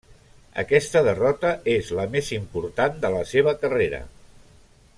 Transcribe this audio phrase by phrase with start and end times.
[0.61, 4.01] Aquesta derrota és la més important de la seva carrera.